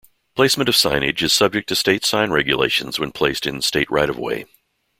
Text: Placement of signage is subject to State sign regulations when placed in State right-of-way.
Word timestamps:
Placement 0.33 0.67
of 0.67 0.73
signage 0.73 1.21
is 1.21 1.31
subject 1.31 1.69
to 1.69 1.75
State 1.75 2.03
sign 2.03 2.31
regulations 2.31 2.97
when 2.97 3.11
placed 3.11 3.45
in 3.45 3.61
State 3.61 3.87
right-of-way. 3.91 4.45